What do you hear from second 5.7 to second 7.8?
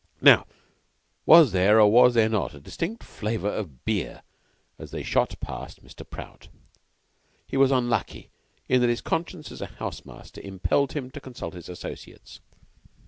Mr. Prout? He was